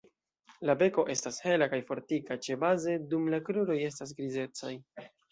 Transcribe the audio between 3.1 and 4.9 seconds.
dum la kruroj estas grizecaj.